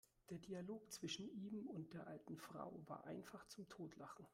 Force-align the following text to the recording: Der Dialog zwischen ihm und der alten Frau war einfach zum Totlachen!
Der 0.31 0.39
Dialog 0.39 0.91
zwischen 0.91 1.29
ihm 1.29 1.67
und 1.67 1.93
der 1.93 2.07
alten 2.07 2.35
Frau 2.35 2.81
war 2.87 3.05
einfach 3.05 3.45
zum 3.45 3.69
Totlachen! 3.69 4.25